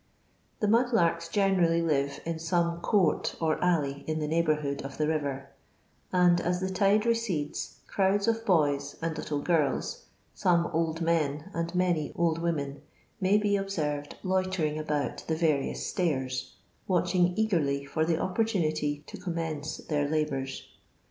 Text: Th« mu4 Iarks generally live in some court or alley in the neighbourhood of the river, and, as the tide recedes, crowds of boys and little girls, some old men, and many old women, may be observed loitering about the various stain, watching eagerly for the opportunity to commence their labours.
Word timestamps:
Th« 0.61 0.67
mu4 0.71 0.93
Iarks 0.93 1.29
generally 1.31 1.79
live 1.83 2.21
in 2.25 2.39
some 2.39 2.79
court 2.79 3.35
or 3.39 3.63
alley 3.63 4.03
in 4.07 4.17
the 4.17 4.27
neighbourhood 4.27 4.81
of 4.81 4.97
the 4.97 5.07
river, 5.07 5.51
and, 6.11 6.41
as 6.41 6.59
the 6.59 6.71
tide 6.71 7.05
recedes, 7.05 7.81
crowds 7.85 8.27
of 8.27 8.43
boys 8.43 8.95
and 8.99 9.15
little 9.15 9.41
girls, 9.43 10.05
some 10.33 10.65
old 10.73 11.01
men, 11.03 11.51
and 11.53 11.75
many 11.75 12.11
old 12.15 12.41
women, 12.41 12.81
may 13.19 13.37
be 13.37 13.55
observed 13.55 14.15
loitering 14.23 14.79
about 14.79 15.19
the 15.27 15.35
various 15.35 15.85
stain, 15.85 16.27
watching 16.87 17.37
eagerly 17.37 17.85
for 17.85 18.03
the 18.03 18.17
opportunity 18.19 19.03
to 19.05 19.17
commence 19.17 19.77
their 19.77 20.09
labours. 20.09 20.67